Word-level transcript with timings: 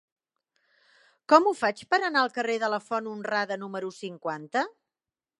Com 1.33 1.49
ho 1.49 1.51
faig 1.59 1.83
per 1.93 1.99
anar 2.07 2.23
al 2.25 2.33
carrer 2.37 2.55
de 2.63 2.69
la 2.75 2.79
Font 2.85 3.09
Honrada 3.11 3.57
número 3.65 3.91
cinquanta? 3.99 4.65